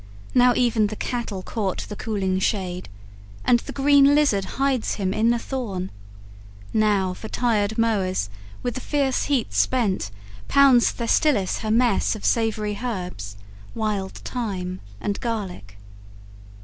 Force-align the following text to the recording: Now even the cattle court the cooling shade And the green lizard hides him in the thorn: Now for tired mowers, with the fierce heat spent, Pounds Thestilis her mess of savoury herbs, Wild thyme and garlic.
Now 0.33 0.55
even 0.55 0.87
the 0.87 0.95
cattle 0.95 1.43
court 1.43 1.85
the 1.87 1.95
cooling 1.95 2.39
shade 2.39 2.89
And 3.45 3.59
the 3.59 3.71
green 3.71 4.15
lizard 4.15 4.45
hides 4.57 4.95
him 4.95 5.13
in 5.13 5.29
the 5.29 5.37
thorn: 5.37 5.91
Now 6.73 7.13
for 7.13 7.27
tired 7.27 7.77
mowers, 7.77 8.27
with 8.63 8.73
the 8.73 8.81
fierce 8.81 9.25
heat 9.25 9.53
spent, 9.53 10.09
Pounds 10.47 10.89
Thestilis 10.89 11.59
her 11.59 11.69
mess 11.69 12.15
of 12.15 12.25
savoury 12.25 12.79
herbs, 12.83 13.35
Wild 13.75 14.13
thyme 14.15 14.79
and 14.99 15.19
garlic. 15.19 15.77